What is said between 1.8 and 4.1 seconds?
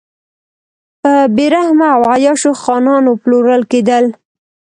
او عیاشو خانانو پلورل کېدل.